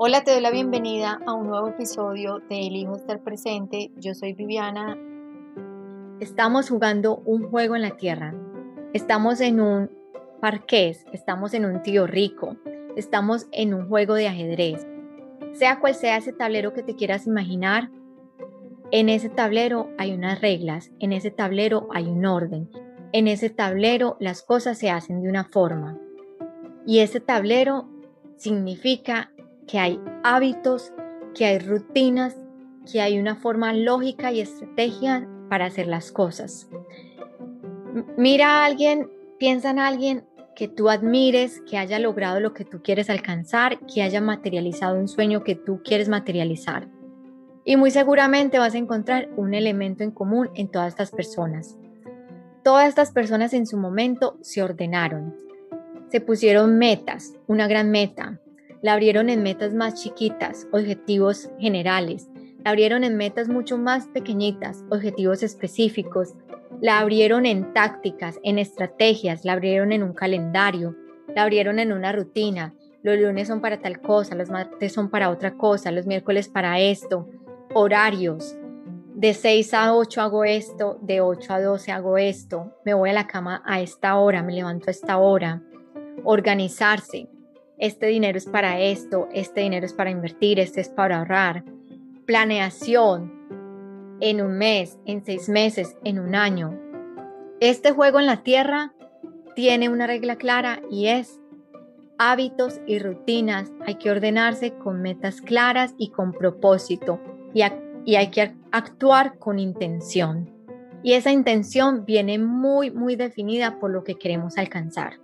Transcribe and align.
Hola, 0.00 0.22
te 0.22 0.30
doy 0.30 0.40
la 0.40 0.52
bienvenida 0.52 1.20
a 1.26 1.32
un 1.32 1.48
nuevo 1.48 1.66
episodio 1.70 2.38
de 2.48 2.68
Elijo 2.68 2.94
estar 2.94 3.20
presente. 3.24 3.90
Yo 3.96 4.14
soy 4.14 4.32
Viviana. 4.32 4.96
Estamos 6.20 6.70
jugando 6.70 7.16
un 7.24 7.50
juego 7.50 7.74
en 7.74 7.82
la 7.82 7.96
tierra. 7.96 8.32
Estamos 8.92 9.40
en 9.40 9.60
un 9.60 9.90
parqués, 10.40 11.04
estamos 11.12 11.52
en 11.52 11.64
un 11.64 11.82
tío 11.82 12.06
rico, 12.06 12.56
estamos 12.94 13.48
en 13.50 13.74
un 13.74 13.88
juego 13.88 14.14
de 14.14 14.28
ajedrez. 14.28 14.86
Sea 15.54 15.80
cual 15.80 15.96
sea 15.96 16.18
ese 16.18 16.32
tablero 16.32 16.74
que 16.74 16.84
te 16.84 16.94
quieras 16.94 17.26
imaginar, 17.26 17.90
en 18.92 19.08
ese 19.08 19.30
tablero 19.30 19.88
hay 19.98 20.12
unas 20.12 20.40
reglas, 20.40 20.92
en 21.00 21.12
ese 21.12 21.32
tablero 21.32 21.88
hay 21.92 22.06
un 22.06 22.24
orden, 22.24 22.70
en 23.10 23.26
ese 23.26 23.50
tablero 23.50 24.16
las 24.20 24.44
cosas 24.44 24.78
se 24.78 24.90
hacen 24.90 25.22
de 25.22 25.28
una 25.28 25.42
forma. 25.42 25.98
Y 26.86 27.00
ese 27.00 27.18
tablero 27.18 27.88
significa 28.36 29.32
que 29.68 29.78
hay 29.78 30.00
hábitos, 30.24 30.92
que 31.34 31.44
hay 31.44 31.58
rutinas, 31.60 32.36
que 32.90 33.00
hay 33.00 33.18
una 33.18 33.36
forma 33.36 33.72
lógica 33.72 34.32
y 34.32 34.40
estrategia 34.40 35.28
para 35.48 35.66
hacer 35.66 35.86
las 35.86 36.10
cosas. 36.10 36.68
Mira 38.16 38.62
a 38.62 38.64
alguien, 38.64 39.10
piensa 39.38 39.70
en 39.70 39.78
alguien 39.78 40.24
que 40.56 40.66
tú 40.66 40.88
admires, 40.88 41.62
que 41.70 41.78
haya 41.78 41.98
logrado 42.00 42.40
lo 42.40 42.52
que 42.52 42.64
tú 42.64 42.82
quieres 42.82 43.10
alcanzar, 43.10 43.78
que 43.86 44.02
haya 44.02 44.20
materializado 44.20 44.98
un 44.98 45.06
sueño 45.06 45.44
que 45.44 45.54
tú 45.54 45.82
quieres 45.84 46.08
materializar. 46.08 46.88
Y 47.64 47.76
muy 47.76 47.90
seguramente 47.90 48.58
vas 48.58 48.74
a 48.74 48.78
encontrar 48.78 49.28
un 49.36 49.54
elemento 49.54 50.02
en 50.02 50.10
común 50.10 50.50
en 50.54 50.68
todas 50.68 50.88
estas 50.88 51.10
personas. 51.10 51.76
Todas 52.64 52.88
estas 52.88 53.12
personas 53.12 53.52
en 53.52 53.66
su 53.66 53.76
momento 53.76 54.38
se 54.40 54.62
ordenaron, 54.62 55.36
se 56.08 56.20
pusieron 56.20 56.76
metas, 56.76 57.34
una 57.46 57.68
gran 57.68 57.90
meta, 57.90 58.40
la 58.82 58.92
abrieron 58.92 59.28
en 59.28 59.42
metas 59.42 59.74
más 59.74 59.94
chiquitas, 59.94 60.68
objetivos 60.72 61.50
generales. 61.58 62.28
La 62.64 62.70
abrieron 62.70 63.04
en 63.04 63.16
metas 63.16 63.48
mucho 63.48 63.78
más 63.78 64.06
pequeñitas, 64.08 64.84
objetivos 64.90 65.42
específicos. 65.42 66.34
La 66.80 67.00
abrieron 67.00 67.46
en 67.46 67.72
tácticas, 67.72 68.38
en 68.44 68.58
estrategias, 68.58 69.44
la 69.44 69.54
abrieron 69.54 69.92
en 69.92 70.02
un 70.02 70.12
calendario, 70.12 70.96
la 71.34 71.42
abrieron 71.42 71.78
en 71.78 71.92
una 71.92 72.12
rutina. 72.12 72.74
Los 73.02 73.18
lunes 73.18 73.48
son 73.48 73.60
para 73.60 73.80
tal 73.80 74.00
cosa, 74.00 74.34
los 74.34 74.50
martes 74.50 74.92
son 74.92 75.08
para 75.08 75.30
otra 75.30 75.54
cosa, 75.54 75.90
los 75.90 76.06
miércoles 76.06 76.48
para 76.48 76.78
esto. 76.78 77.28
Horarios. 77.74 78.56
De 79.14 79.34
6 79.34 79.74
a 79.74 79.94
8 79.96 80.20
hago 80.20 80.44
esto, 80.44 80.98
de 81.02 81.20
8 81.20 81.52
a 81.52 81.60
12 81.60 81.90
hago 81.90 82.18
esto. 82.18 82.76
Me 82.84 82.94
voy 82.94 83.10
a 83.10 83.14
la 83.14 83.26
cama 83.26 83.62
a 83.66 83.80
esta 83.80 84.16
hora, 84.16 84.42
me 84.42 84.52
levanto 84.52 84.86
a 84.88 84.90
esta 84.92 85.18
hora. 85.18 85.62
Organizarse 86.22 87.28
este 87.78 88.06
dinero 88.06 88.36
es 88.36 88.46
para 88.46 88.80
esto, 88.80 89.28
este 89.32 89.60
dinero 89.60 89.86
es 89.86 89.92
para 89.92 90.10
invertir, 90.10 90.58
este 90.58 90.80
es 90.80 90.88
para 90.88 91.18
ahorrar. 91.18 91.64
Planeación 92.26 93.32
en 94.20 94.40
un 94.40 94.58
mes, 94.58 94.98
en 95.06 95.24
seis 95.24 95.48
meses, 95.48 95.96
en 96.04 96.18
un 96.18 96.34
año. 96.34 96.78
Este 97.60 97.92
juego 97.92 98.18
en 98.18 98.26
la 98.26 98.42
tierra 98.42 98.92
tiene 99.54 99.88
una 99.88 100.06
regla 100.06 100.36
clara 100.36 100.80
y 100.90 101.06
es 101.06 101.40
hábitos 102.18 102.80
y 102.86 102.98
rutinas. 102.98 103.70
Hay 103.86 103.94
que 103.94 104.10
ordenarse 104.10 104.74
con 104.74 105.00
metas 105.00 105.40
claras 105.40 105.94
y 105.98 106.10
con 106.10 106.32
propósito 106.32 107.20
y, 107.54 107.62
hay 107.62 108.30
que 108.30 108.54
actuar 108.72 109.38
con 109.38 109.58
intención. 109.58 110.50
Y 111.02 111.12
esa 111.12 111.30
intención 111.30 112.04
viene 112.04 112.38
muy, 112.38 112.90
muy 112.90 113.16
definida 113.16 113.78
por 113.78 113.90
lo 113.90 114.02
que 114.02 114.16
queremos 114.16 114.58
alcanzar. 114.58 115.14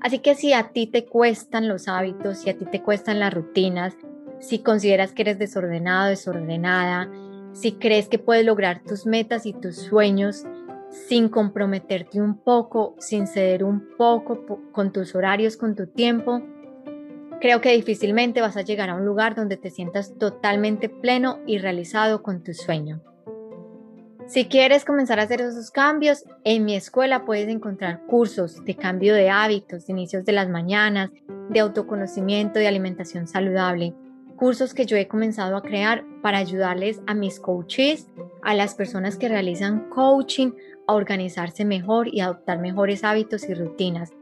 Así 0.00 0.20
que 0.20 0.34
si 0.34 0.52
a 0.52 0.68
ti 0.68 0.86
te 0.86 1.04
cuestan 1.04 1.68
los 1.68 1.88
hábitos, 1.88 2.38
si 2.38 2.50
a 2.50 2.56
ti 2.56 2.64
te 2.64 2.82
cuestan 2.82 3.18
las 3.18 3.34
rutinas, 3.34 3.96
si 4.40 4.60
consideras 4.60 5.12
que 5.12 5.22
eres 5.22 5.38
desordenado, 5.38 6.08
desordenada, 6.08 7.10
si 7.52 7.72
crees 7.72 8.08
que 8.08 8.18
puedes 8.18 8.46
lograr 8.46 8.82
tus 8.84 9.06
metas 9.06 9.46
y 9.46 9.52
tus 9.52 9.76
sueños 9.76 10.44
sin 10.90 11.28
comprometerte 11.28 12.20
un 12.20 12.38
poco, 12.38 12.94
sin 12.98 13.26
ceder 13.26 13.64
un 13.64 13.88
poco 13.96 14.44
con 14.72 14.92
tus 14.92 15.14
horarios, 15.14 15.56
con 15.56 15.74
tu 15.74 15.86
tiempo, 15.86 16.40
creo 17.40 17.60
que 17.60 17.72
difícilmente 17.72 18.40
vas 18.40 18.56
a 18.56 18.62
llegar 18.62 18.90
a 18.90 18.94
un 18.94 19.04
lugar 19.04 19.34
donde 19.34 19.56
te 19.56 19.70
sientas 19.70 20.14
totalmente 20.18 20.88
pleno 20.88 21.40
y 21.46 21.58
realizado 21.58 22.22
con 22.22 22.42
tu 22.42 22.54
sueño. 22.54 23.02
Si 24.28 24.44
quieres 24.44 24.84
comenzar 24.84 25.18
a 25.18 25.22
hacer 25.22 25.40
esos 25.40 25.70
cambios, 25.70 26.22
en 26.44 26.66
mi 26.66 26.74
escuela 26.74 27.24
puedes 27.24 27.48
encontrar 27.48 28.04
cursos 28.04 28.62
de 28.62 28.76
cambio 28.76 29.14
de 29.14 29.30
hábitos, 29.30 29.86
de 29.86 29.94
inicios 29.94 30.26
de 30.26 30.32
las 30.32 30.50
mañanas, 30.50 31.10
de 31.48 31.60
autoconocimiento, 31.60 32.58
de 32.58 32.68
alimentación 32.68 33.26
saludable. 33.26 33.94
Cursos 34.36 34.74
que 34.74 34.84
yo 34.84 34.98
he 34.98 35.08
comenzado 35.08 35.56
a 35.56 35.62
crear 35.62 36.04
para 36.20 36.36
ayudarles 36.36 37.00
a 37.06 37.14
mis 37.14 37.40
coaches, 37.40 38.06
a 38.42 38.52
las 38.52 38.74
personas 38.74 39.16
que 39.16 39.30
realizan 39.30 39.88
coaching, 39.88 40.52
a 40.86 40.92
organizarse 40.92 41.64
mejor 41.64 42.08
y 42.08 42.20
adoptar 42.20 42.58
mejores 42.58 43.04
hábitos 43.04 43.48
y 43.48 43.54
rutinas. 43.54 44.12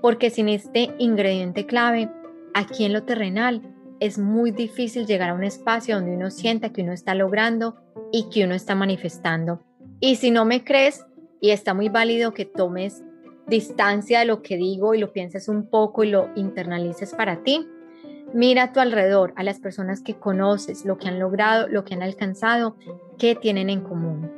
Porque 0.00 0.30
sin 0.30 0.48
este 0.48 0.94
ingrediente 0.98 1.66
clave, 1.66 2.08
aquí 2.54 2.84
en 2.84 2.92
lo 2.92 3.02
terrenal, 3.02 3.62
es 4.00 4.18
muy 4.18 4.50
difícil 4.50 5.06
llegar 5.06 5.30
a 5.30 5.34
un 5.34 5.44
espacio 5.44 5.96
donde 5.96 6.16
uno 6.16 6.30
sienta 6.30 6.72
que 6.72 6.82
uno 6.82 6.92
está 6.92 7.14
logrando 7.14 7.76
y 8.12 8.28
que 8.30 8.44
uno 8.44 8.54
está 8.54 8.74
manifestando. 8.74 9.62
Y 10.00 10.16
si 10.16 10.30
no 10.30 10.44
me 10.44 10.64
crees, 10.64 11.06
y 11.40 11.50
está 11.50 11.74
muy 11.74 11.88
válido 11.88 12.32
que 12.32 12.44
tomes 12.44 13.02
distancia 13.46 14.20
de 14.20 14.24
lo 14.24 14.42
que 14.42 14.56
digo 14.56 14.94
y 14.94 14.98
lo 14.98 15.12
pienses 15.12 15.48
un 15.48 15.68
poco 15.68 16.02
y 16.02 16.10
lo 16.10 16.30
internalices 16.34 17.14
para 17.14 17.42
ti, 17.42 17.66
mira 18.32 18.64
a 18.64 18.72
tu 18.72 18.80
alrededor, 18.80 19.32
a 19.36 19.42
las 19.42 19.60
personas 19.60 20.02
que 20.02 20.14
conoces, 20.14 20.84
lo 20.84 20.98
que 20.98 21.08
han 21.08 21.18
logrado, 21.18 21.68
lo 21.68 21.84
que 21.84 21.94
han 21.94 22.02
alcanzado, 22.02 22.76
qué 23.18 23.34
tienen 23.34 23.70
en 23.70 23.82
común. 23.82 24.30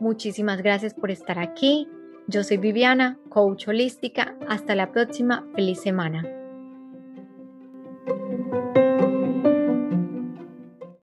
Muchísimas 0.00 0.62
gracias 0.62 0.94
por 0.94 1.10
estar 1.10 1.38
aquí. 1.38 1.88
Yo 2.28 2.44
soy 2.44 2.56
Viviana, 2.56 3.18
coach 3.28 3.68
holística. 3.68 4.36
Hasta 4.48 4.74
la 4.74 4.92
próxima. 4.92 5.44
Feliz 5.54 5.80
semana. 5.80 6.37